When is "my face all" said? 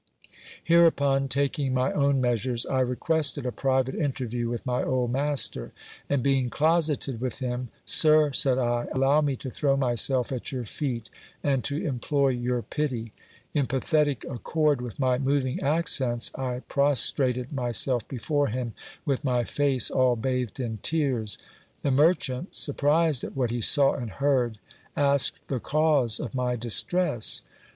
19.23-20.15